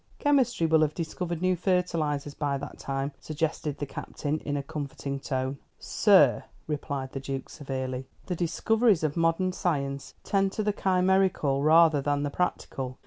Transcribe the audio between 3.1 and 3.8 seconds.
suggested